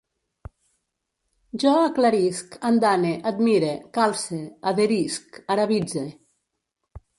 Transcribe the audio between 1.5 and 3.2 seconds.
Jo aclarisc, andane,